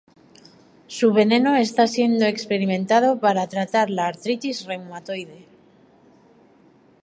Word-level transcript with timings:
Su 0.87 1.13
veneno 1.13 1.55
está 1.57 1.85
siendo 1.85 2.25
experimentado 2.25 3.19
para 3.19 3.45
tratar 3.47 3.91
la 3.91 4.07
artritis 4.07 4.65
reumatoide. 4.65 5.45